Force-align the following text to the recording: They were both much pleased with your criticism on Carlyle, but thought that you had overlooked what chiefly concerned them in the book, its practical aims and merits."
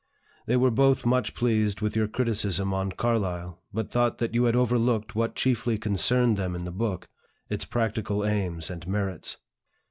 They 0.47 0.57
were 0.57 0.71
both 0.71 1.05
much 1.05 1.35
pleased 1.35 1.79
with 1.81 1.95
your 1.95 2.07
criticism 2.07 2.73
on 2.73 2.91
Carlyle, 2.93 3.61
but 3.71 3.91
thought 3.91 4.17
that 4.17 4.33
you 4.33 4.45
had 4.45 4.55
overlooked 4.55 5.13
what 5.13 5.35
chiefly 5.35 5.77
concerned 5.77 6.37
them 6.37 6.55
in 6.55 6.65
the 6.65 6.71
book, 6.71 7.07
its 7.49 7.65
practical 7.65 8.25
aims 8.25 8.71
and 8.71 8.87
merits." 8.87 9.37